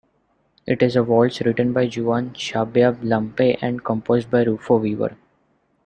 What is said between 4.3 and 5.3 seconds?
by Rufo Wever.